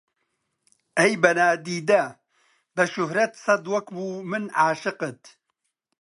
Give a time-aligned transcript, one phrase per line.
[0.97, 2.03] ئەی بە نادیدە،
[2.75, 5.21] بە شوهرەت سەد وەکوو من عاشقت